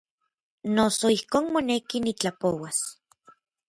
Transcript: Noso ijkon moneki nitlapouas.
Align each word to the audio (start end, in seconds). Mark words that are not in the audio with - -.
Noso 0.75 1.05
ijkon 1.17 1.43
moneki 1.53 1.97
nitlapouas. 2.01 2.79